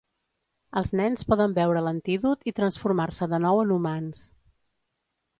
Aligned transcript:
Els 0.79 0.91
nens 0.99 1.25
poden 1.33 1.51
beure 1.57 1.83
l'antídot 1.87 2.47
i 2.51 2.53
transformar-se 2.59 3.27
de 3.35 3.39
nou 3.43 3.61
en 3.65 3.75
humans. 3.75 4.23